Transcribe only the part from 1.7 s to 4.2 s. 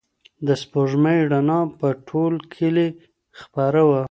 په ټول کلي خپره وه.